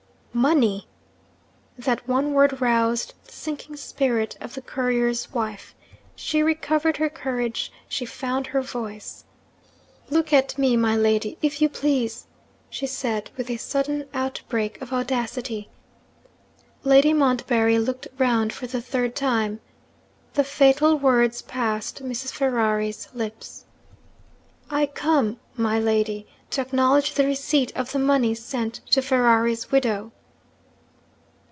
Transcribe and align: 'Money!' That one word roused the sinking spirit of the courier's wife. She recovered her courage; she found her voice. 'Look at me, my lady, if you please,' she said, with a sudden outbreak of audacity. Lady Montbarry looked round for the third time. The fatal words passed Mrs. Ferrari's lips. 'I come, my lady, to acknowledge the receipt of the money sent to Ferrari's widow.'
'Money!' 0.33 0.87
That 1.77 2.07
one 2.07 2.31
word 2.31 2.61
roused 2.61 3.13
the 3.25 3.33
sinking 3.33 3.75
spirit 3.75 4.37
of 4.39 4.53
the 4.53 4.61
courier's 4.61 5.33
wife. 5.33 5.75
She 6.15 6.41
recovered 6.41 6.95
her 6.95 7.09
courage; 7.09 7.69
she 7.89 8.05
found 8.05 8.47
her 8.47 8.61
voice. 8.61 9.25
'Look 10.09 10.31
at 10.31 10.57
me, 10.57 10.77
my 10.77 10.95
lady, 10.95 11.37
if 11.41 11.61
you 11.61 11.67
please,' 11.67 12.27
she 12.69 12.87
said, 12.87 13.29
with 13.35 13.49
a 13.49 13.57
sudden 13.57 14.07
outbreak 14.13 14.81
of 14.81 14.93
audacity. 14.93 15.67
Lady 16.85 17.11
Montbarry 17.11 17.77
looked 17.77 18.07
round 18.17 18.53
for 18.53 18.67
the 18.67 18.81
third 18.81 19.17
time. 19.17 19.59
The 20.35 20.45
fatal 20.45 20.95
words 20.97 21.41
passed 21.41 22.01
Mrs. 22.01 22.31
Ferrari's 22.31 23.09
lips. 23.13 23.65
'I 24.69 24.85
come, 24.95 25.41
my 25.57 25.77
lady, 25.77 26.25
to 26.51 26.61
acknowledge 26.61 27.15
the 27.15 27.25
receipt 27.25 27.75
of 27.75 27.91
the 27.91 27.99
money 27.99 28.33
sent 28.33 28.75
to 28.91 29.01
Ferrari's 29.01 29.69
widow.' 29.73 30.13